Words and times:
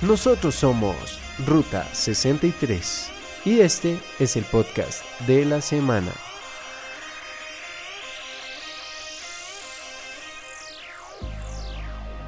Nosotros 0.00 0.54
somos 0.54 1.18
Ruta 1.44 1.84
63 1.92 3.10
y 3.44 3.60
este 3.60 3.98
es 4.20 4.36
el 4.36 4.44
podcast 4.44 5.02
de 5.26 5.44
la 5.44 5.60
semana. 5.60 6.12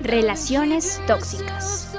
Relaciones 0.01 1.01
tóxicas. 1.07 1.90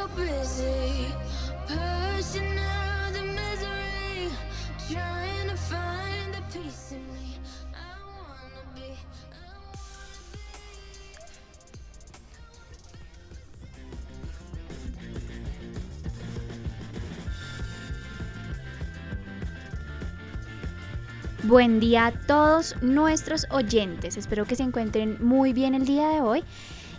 Buen 21.51 21.81
día 21.81 22.05
a 22.05 22.11
todos 22.13 22.81
nuestros 22.81 23.45
oyentes. 23.49 24.15
Espero 24.15 24.45
que 24.45 24.55
se 24.55 24.63
encuentren 24.63 25.17
muy 25.19 25.51
bien 25.51 25.75
el 25.75 25.85
día 25.85 26.07
de 26.07 26.21
hoy. 26.21 26.45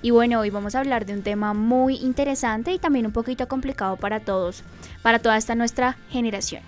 Y 0.03 0.11
bueno, 0.11 0.41
hoy 0.41 0.51
vamos 0.51 0.75
a 0.75 0.81
hablar 0.81 1.07
de 1.07 1.15
un 1.15 1.23
tema 1.23 1.55
muy 1.55 1.97
interesante 1.97 2.71
y 2.71 2.79
también 2.79 3.07
un 3.07 3.13
poquito 3.13 3.49
complicado 3.49 3.97
para 3.97 4.21
todos, 4.21 4.63
para 5.01 5.21
toda 5.21 5.39
esta 5.39 5.55
nuestra 5.55 5.97
generación. 6.11 6.63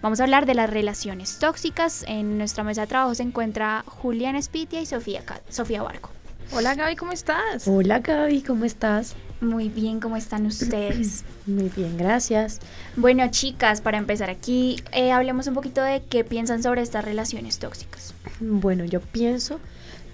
Vamos 0.00 0.18
a 0.20 0.22
hablar 0.22 0.46
de 0.46 0.54
las 0.54 0.70
relaciones 0.70 1.38
tóxicas. 1.38 2.06
En 2.08 2.38
nuestra 2.38 2.64
mesa 2.64 2.80
de 2.80 2.86
trabajo 2.86 3.14
se 3.14 3.24
encuentra 3.24 3.84
Julián 3.86 4.34
Espitia 4.34 4.80
y 4.80 4.86
Sofía, 4.86 5.22
Sofía 5.50 5.82
Barco. 5.82 6.08
Hola 6.52 6.74
Gaby, 6.74 6.96
¿cómo 6.96 7.12
estás? 7.12 7.68
Hola 7.68 7.98
Gaby, 7.98 8.40
¿cómo 8.44 8.64
estás? 8.64 9.14
Muy 9.40 9.68
bien, 9.68 10.00
¿cómo 10.00 10.16
están 10.16 10.46
ustedes? 10.46 11.24
Muy 11.46 11.70
bien, 11.76 11.98
gracias. 11.98 12.60
Bueno, 12.96 13.28
chicas, 13.30 13.82
para 13.82 13.98
empezar 13.98 14.30
aquí, 14.30 14.82
eh, 14.92 15.12
hablemos 15.12 15.46
un 15.46 15.54
poquito 15.54 15.82
de 15.82 16.02
qué 16.08 16.24
piensan 16.24 16.62
sobre 16.62 16.80
estas 16.80 17.04
relaciones 17.04 17.58
tóxicas. 17.58 18.14
Bueno, 18.40 18.86
yo 18.86 19.00
pienso 19.00 19.60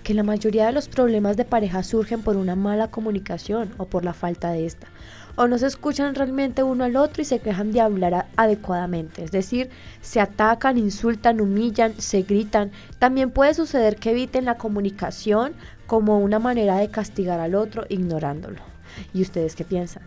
que 0.03 0.15
la 0.15 0.25
mayoría 0.25 0.67
de 0.67 0.73
los 0.73 0.89
problemas 0.89 1.37
de 1.37 1.45
pareja 1.45 1.85
surgen 1.85 2.23
por 2.23 2.37
una 2.37 2.57
mala 2.57 2.89
comunicación 2.89 3.73
o 3.79 3.87
por 3.87 4.05
la 4.05 4.13
falta 4.13 4.51
de 4.51 4.67
esta. 4.67 4.89
O 5.37 5.47
no 5.47 5.57
se 5.57 5.67
escuchan 5.67 6.17
realmente 6.17 6.65
uno 6.65 6.83
al 6.83 6.97
otro 6.97 7.23
y 7.23 7.25
se 7.25 7.39
quejan 7.39 7.71
de 7.71 7.81
hablar 7.81 8.27
adecuadamente. 8.37 9.23
Es 9.23 9.31
decir, 9.31 9.71
se 10.01 10.21
atacan, 10.21 10.77
insultan, 10.79 11.41
humillan, 11.41 11.95
se 11.99 12.23
gritan. 12.23 12.73
También 12.99 13.31
puede 13.31 13.55
suceder 13.55 13.97
que 13.97 14.11
eviten 14.11 14.45
la 14.45 14.59
comunicación 14.59 15.53
como 15.87 16.19
una 16.19 16.41
manera 16.41 16.77
de 16.77 16.91
castigar 16.91 17.39
al 17.39 17.55
otro 17.55 17.87
ignorándolo. 17.89 18.72
¿Y 19.13 19.23
ustedes 19.23 19.57
qué 19.57 19.65
piensan? 19.65 20.03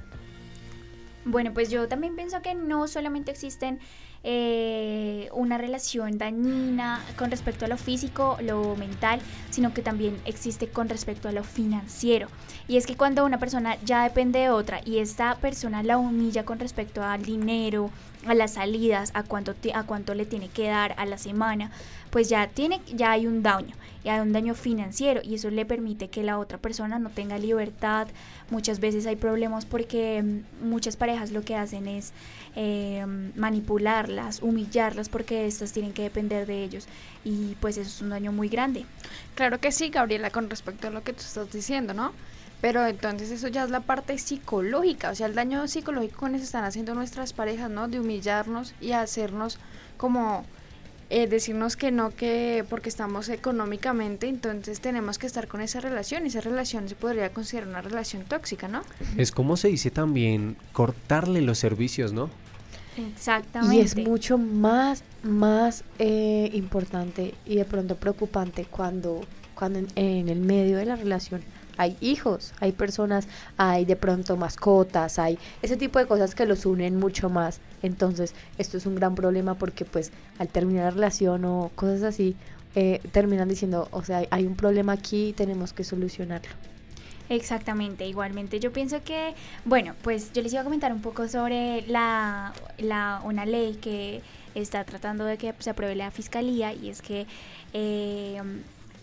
Bueno, 1.25 1.53
pues 1.53 1.71
yo 1.71 1.87
también 1.87 2.15
pienso 2.15 2.41
que 2.41 2.53
no 2.53 2.87
solamente 2.87 3.31
existen 3.31 3.79
eh, 4.27 5.29
una 5.33 5.59
relación 5.59 6.17
dañina 6.17 6.99
con 7.15 7.29
respecto 7.29 7.65
a 7.65 7.67
lo 7.67 7.77
físico, 7.77 8.37
lo 8.41 8.75
mental, 8.75 9.19
sino 9.51 9.71
que 9.71 9.83
también 9.83 10.19
existe 10.25 10.67
con 10.67 10.89
respecto 10.89 11.29
a 11.29 11.31
lo 11.31 11.43
financiero. 11.43 12.27
Y 12.67 12.77
es 12.77 12.87
que 12.87 12.97
cuando 12.97 13.23
una 13.23 13.37
persona 13.37 13.77
ya 13.85 14.01
depende 14.03 14.39
de 14.39 14.49
otra 14.49 14.81
y 14.83 14.97
esta 14.97 15.35
persona 15.35 15.83
la 15.83 15.99
humilla 15.99 16.43
con 16.43 16.57
respecto 16.57 17.03
al 17.03 17.21
dinero, 17.21 17.91
a 18.25 18.33
las 18.33 18.53
salidas, 18.53 19.11
a 19.13 19.21
cuánto, 19.23 19.53
a 19.73 19.83
cuánto 19.83 20.15
le 20.15 20.25
tiene 20.25 20.49
que 20.49 20.67
dar 20.67 20.95
a 20.97 21.05
la 21.05 21.17
semana, 21.17 21.69
pues 22.09 22.29
ya, 22.29 22.47
tiene, 22.47 22.81
ya 22.93 23.11
hay 23.11 23.27
un 23.27 23.43
daño, 23.43 23.75
ya 24.03 24.15
hay 24.15 24.21
un 24.21 24.31
daño 24.31 24.55
financiero 24.55 25.21
y 25.23 25.35
eso 25.35 25.49
le 25.49 25.65
permite 25.65 26.07
que 26.07 26.23
la 26.23 26.39
otra 26.39 26.57
persona 26.57 26.97
no 26.97 27.09
tenga 27.09 27.37
libertad. 27.37 28.07
Muchas 28.49 28.79
veces 28.79 29.05
hay 29.05 29.15
problemas 29.15 29.65
porque 29.65 30.23
mm, 30.23 30.67
muchas 30.67 30.95
parejas 30.95 31.31
lo 31.31 31.43
que 31.43 31.55
hacen 31.55 31.87
es 31.87 32.13
eh, 32.55 33.05
manipularlas, 33.35 34.14
humillarlas 34.41 35.09
porque 35.09 35.45
estas 35.45 35.71
tienen 35.71 35.93
que 35.93 36.03
depender 36.03 36.45
de 36.45 36.63
ellos 36.63 36.87
y 37.23 37.55
pues 37.59 37.77
eso 37.77 37.89
es 37.89 38.01
un 38.01 38.09
daño 38.09 38.31
muy 38.31 38.49
grande. 38.49 38.85
Claro 39.35 39.59
que 39.59 39.71
sí, 39.71 39.89
Gabriela, 39.89 40.29
con 40.29 40.49
respecto 40.49 40.87
a 40.87 40.91
lo 40.91 41.03
que 41.03 41.13
tú 41.13 41.21
estás 41.21 41.51
diciendo, 41.51 41.93
¿no? 41.93 42.13
Pero 42.61 42.85
entonces 42.87 43.31
eso 43.31 43.47
ya 43.47 43.63
es 43.63 43.69
la 43.69 43.81
parte 43.81 44.17
psicológica, 44.17 45.11
o 45.11 45.15
sea, 45.15 45.27
el 45.27 45.35
daño 45.35 45.67
psicológico 45.67 46.25
que 46.25 46.31
nos 46.31 46.41
están 46.41 46.63
haciendo 46.63 46.95
nuestras 46.95 47.33
parejas, 47.33 47.69
¿no? 47.69 47.87
De 47.87 47.99
humillarnos 47.99 48.73
y 48.81 48.93
hacernos 48.93 49.59
como 49.97 50.45
eh, 51.11 51.27
decirnos 51.27 51.77
que 51.77 51.91
no, 51.91 52.09
que 52.09 52.65
porque 52.67 52.89
estamos 52.89 53.29
económicamente, 53.29 54.27
entonces 54.27 54.79
tenemos 54.79 55.19
que 55.19 55.27
estar 55.27 55.47
con 55.47 55.61
esa 55.61 55.79
relación. 55.79 56.25
Y 56.25 56.29
esa 56.29 56.41
relación 56.41 56.89
se 56.89 56.95
podría 56.95 57.29
considerar 57.29 57.69
una 57.69 57.81
relación 57.81 58.23
tóxica, 58.23 58.67
¿no? 58.67 58.81
Es 59.15 59.31
como 59.31 59.55
se 59.57 59.67
dice 59.67 59.91
también 59.91 60.57
cortarle 60.73 61.41
los 61.41 61.59
servicios, 61.59 62.11
¿no? 62.11 62.31
Exactamente. 62.97 63.75
Y 63.75 63.79
es 63.79 63.95
mucho 63.97 64.37
más, 64.37 65.03
más 65.23 65.83
eh, 65.99 66.49
importante 66.53 67.33
y 67.45 67.55
de 67.55 67.65
pronto 67.65 67.95
preocupante 67.95 68.65
cuando, 68.65 69.21
cuando 69.53 69.79
en 69.95 70.29
el 70.29 70.39
medio 70.39 70.77
de 70.77 70.85
la 70.85 70.95
relación 70.95 71.41
hay 71.77 71.97
hijos, 71.99 72.53
hay 72.59 72.71
personas, 72.71 73.27
hay 73.57 73.85
de 73.85 73.95
pronto 73.95 74.37
mascotas, 74.37 75.19
hay 75.19 75.37
ese 75.61 75.77
tipo 75.77 75.99
de 75.99 76.05
cosas 76.05 76.35
que 76.35 76.45
los 76.45 76.65
unen 76.65 76.97
mucho 76.97 77.29
más. 77.29 77.59
Entonces, 77.81 78.33
esto 78.57 78.77
es 78.77 78.85
un 78.85 78.95
gran 78.95 79.15
problema 79.15 79.55
porque 79.55 79.85
pues 79.85 80.11
al 80.39 80.47
terminar 80.47 80.85
la 80.85 80.91
relación 80.91 81.45
o 81.45 81.71
cosas 81.75 82.03
así, 82.03 82.35
eh, 82.75 83.01
terminan 83.11 83.47
diciendo, 83.47 83.87
o 83.91 84.03
sea, 84.03 84.23
hay 84.29 84.45
un 84.45 84.55
problema 84.55 84.93
aquí 84.93 85.29
y 85.29 85.33
tenemos 85.33 85.73
que 85.73 85.83
solucionarlo. 85.83 86.51
Exactamente, 87.27 88.07
igualmente 88.07 88.59
yo 88.59 88.71
pienso 88.71 89.03
que, 89.03 89.33
bueno, 89.65 89.95
pues 90.03 90.31
yo 90.31 90.43
les 90.43 90.53
iba 90.53 90.61
a 90.61 90.63
comentar 90.63 90.93
un 90.93 91.01
poco 91.01 91.27
sobre 91.27 91.81
la, 91.87 92.53
la 92.77 93.21
una 93.23 93.45
ley 93.45 93.79
que 93.81 94.21
está 94.53 94.83
tratando 94.83 95.25
de 95.25 95.37
que 95.37 95.53
se 95.59 95.71
apruebe 95.71 95.95
la 95.95 96.11
fiscalía 96.11 96.73
y 96.73 96.89
es 96.89 97.01
que 97.01 97.25
eh, 97.73 98.41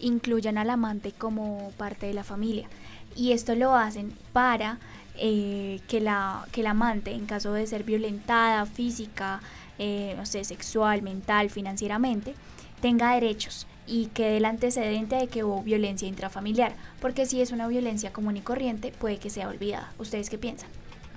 incluyan 0.00 0.56
al 0.56 0.70
amante 0.70 1.12
como 1.12 1.72
parte 1.76 2.06
de 2.06 2.14
la 2.14 2.24
familia. 2.24 2.68
Y 3.16 3.32
esto 3.32 3.54
lo 3.54 3.74
hacen 3.74 4.12
para 4.32 4.78
eh, 5.16 5.80
que, 5.88 6.00
la, 6.00 6.46
que 6.52 6.62
el 6.62 6.68
amante, 6.68 7.12
en 7.12 7.26
caso 7.26 7.52
de 7.52 7.66
ser 7.66 7.84
violentada 7.84 8.64
física, 8.66 9.40
eh, 9.78 10.14
no 10.16 10.26
sé, 10.26 10.44
sexual, 10.44 11.02
mental, 11.02 11.50
financieramente, 11.50 12.34
tenga 12.80 13.14
derechos 13.14 13.66
y 13.87 14.06
quede 14.06 14.37
el 14.37 14.44
antecedente 14.44 15.16
de 15.16 15.28
que 15.28 15.44
hubo 15.44 15.62
violencia 15.62 16.09
intrafamiliar, 16.09 16.75
porque 17.00 17.26
si 17.26 17.41
es 17.41 17.50
una 17.53 17.69
violencia 17.69 18.12
común 18.12 18.37
y 18.37 18.41
corriente, 18.41 18.93
puede 18.98 19.19
que 19.19 19.31
sea 19.31 19.48
olvidada. 19.48 19.93
¿Ustedes 19.98 20.31
qué 20.31 20.38
piensan? 20.38 20.69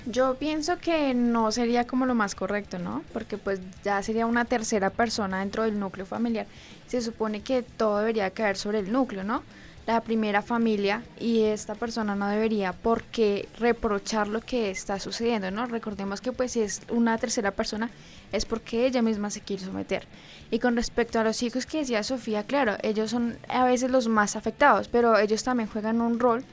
Yo 0.07 0.35
pienso 0.35 0.77
que 0.77 1.15
no 1.15 1.51
sería 1.51 1.87
como 1.87 2.05
lo 2.05 2.13
más 2.13 2.35
correcto, 2.35 2.77
¿no? 2.77 3.03
Porque 3.11 3.37
pues 3.37 3.59
ya 3.83 4.03
sería 4.03 4.27
una 4.27 4.45
tercera 4.45 4.91
persona 4.91 5.39
dentro 5.39 5.63
del 5.63 5.79
núcleo 5.79 6.05
familiar. 6.05 6.45
Se 6.85 7.01
supone 7.01 7.41
que 7.41 7.63
todo 7.63 7.99
debería 7.99 8.29
caer 8.29 8.55
sobre 8.55 8.79
el 8.79 8.91
núcleo, 8.91 9.23
¿no? 9.23 9.41
La 9.87 10.01
primera 10.01 10.41
familia 10.41 11.03
y 11.19 11.41
esta 11.41 11.75
persona 11.75 12.15
no 12.15 12.27
debería 12.27 12.73
por 12.73 13.03
qué 13.03 13.47
reprochar 13.59 14.27
lo 14.27 14.41
que 14.41 14.71
está 14.71 14.99
sucediendo, 14.99 15.51
¿no? 15.51 15.67
Recordemos 15.67 16.21
que 16.21 16.31
pues 16.31 16.53
si 16.53 16.61
es 16.61 16.81
una 16.89 17.19
tercera 17.19 17.51
persona 17.51 17.91
es 18.31 18.45
porque 18.45 18.87
ella 18.87 19.03
misma 19.03 19.29
se 19.29 19.41
quiere 19.41 19.63
someter. 19.63 20.07
Y 20.49 20.57
con 20.57 20.75
respecto 20.75 21.19
a 21.19 21.23
los 21.23 21.43
hijos 21.43 21.67
que 21.67 21.79
decía 21.79 22.01
Sofía, 22.01 22.43
claro, 22.43 22.77
ellos 22.81 23.11
son 23.11 23.37
a 23.47 23.63
veces 23.65 23.91
los 23.91 24.07
más 24.07 24.35
afectados, 24.35 24.87
pero 24.87 25.19
ellos 25.19 25.43
también 25.43 25.69
juegan 25.69 26.01
un 26.01 26.19
rol 26.19 26.43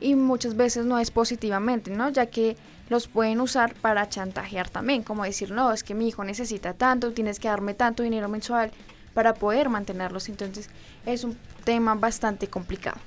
y 0.00 0.14
muchas 0.14 0.56
veces 0.56 0.84
no 0.86 1.00
es 1.00 1.10
positivamente, 1.10 1.90
¿no? 1.90 2.08
Ya 2.10 2.26
que 2.26 2.56
los 2.88 3.08
pueden 3.08 3.40
usar 3.40 3.74
para 3.74 4.08
chantajear 4.08 4.70
también, 4.70 5.02
como 5.02 5.24
decir, 5.24 5.50
no, 5.50 5.72
es 5.72 5.82
que 5.82 5.94
mi 5.94 6.06
hijo 6.06 6.22
necesita 6.22 6.72
tanto, 6.74 7.12
tienes 7.12 7.40
que 7.40 7.48
darme 7.48 7.74
tanto 7.74 8.04
dinero 8.04 8.28
mensual 8.28 8.70
para 9.16 9.32
poder 9.32 9.70
mantenerlos. 9.70 10.28
Entonces 10.28 10.68
es 11.06 11.24
un 11.24 11.38
tema 11.64 11.94
bastante 11.94 12.48
complicado. 12.48 12.98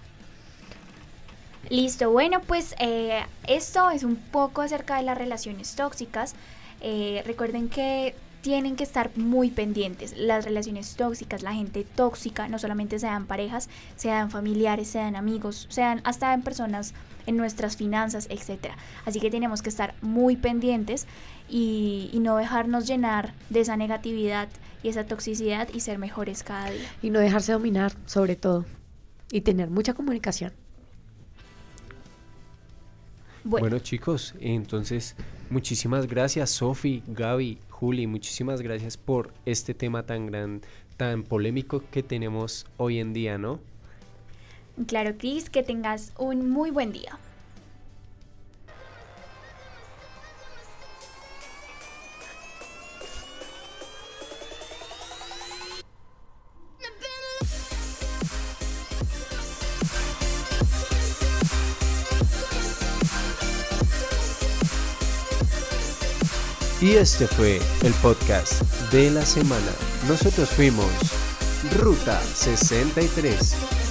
Listo, 1.69 2.09
bueno, 2.09 2.41
pues 2.41 2.73
eh, 2.79 3.21
esto 3.45 3.91
es 3.91 4.03
un 4.03 4.15
poco 4.15 4.63
acerca 4.63 4.97
de 4.97 5.03
las 5.03 5.15
relaciones 5.15 5.75
tóxicas. 5.75 6.33
Eh, 6.81 7.21
recuerden 7.27 7.69
que 7.69 8.15
tienen 8.41 8.75
que 8.75 8.83
estar 8.83 9.11
muy 9.17 9.51
pendientes. 9.51 10.17
Las 10.17 10.45
relaciones 10.45 10.95
tóxicas, 10.95 11.43
la 11.43 11.53
gente 11.53 11.83
tóxica, 11.83 12.47
no 12.47 12.57
solamente 12.57 12.97
sean 12.97 13.27
parejas, 13.27 13.69
sean 13.95 14.31
familiares, 14.31 14.87
sean 14.87 15.15
amigos, 15.15 15.67
sean 15.69 16.01
hasta 16.05 16.33
en 16.33 16.41
personas 16.41 16.95
en 17.27 17.37
nuestras 17.37 17.77
finanzas, 17.77 18.25
etc. 18.31 18.73
Así 19.05 19.19
que 19.19 19.29
tenemos 19.29 19.61
que 19.61 19.69
estar 19.69 19.93
muy 20.01 20.37
pendientes 20.37 21.05
y, 21.47 22.09
y 22.11 22.19
no 22.19 22.35
dejarnos 22.37 22.87
llenar 22.87 23.35
de 23.51 23.59
esa 23.59 23.77
negatividad 23.77 24.49
y 24.83 24.89
esa 24.89 25.05
toxicidad 25.05 25.69
y 25.73 25.79
ser 25.81 25.97
mejores 25.97 26.43
cada 26.43 26.71
día. 26.71 26.89
Y 27.01 27.09
no 27.09 27.19
dejarse 27.19 27.51
dominar, 27.51 27.93
sobre 28.05 28.35
todo. 28.35 28.65
Y 29.31 29.41
tener 29.41 29.69
mucha 29.69 29.93
comunicación. 29.93 30.53
Bueno. 33.43 33.79
chicos, 33.79 34.35
entonces 34.41 35.15
muchísimas 35.49 36.07
gracias 36.07 36.49
Sofi, 36.49 37.01
Gaby, 37.07 37.57
Juli, 37.69 38.05
muchísimas 38.05 38.61
gracias 38.61 38.97
por 38.97 39.33
este 39.45 39.73
tema 39.73 40.05
tan 40.05 40.27
gran, 40.27 40.61
tan 40.97 41.23
polémico 41.23 41.81
que 41.89 42.03
tenemos 42.03 42.67
hoy 42.77 42.99
en 42.99 43.13
día, 43.13 43.37
¿no? 43.37 43.59
Claro, 44.87 45.17
Cris, 45.17 45.49
que 45.49 45.63
tengas 45.63 46.13
un 46.17 46.49
muy 46.49 46.69
buen 46.69 46.91
día. 46.91 47.17
Y 66.81 66.95
este 66.95 67.27
fue 67.27 67.59
el 67.83 67.93
podcast 67.95 68.61
de 68.91 69.11
la 69.11 69.25
semana. 69.25 69.71
Nosotros 70.07 70.47
fuimos 70.49 70.85
Ruta 71.77 72.21
63. 72.21 73.88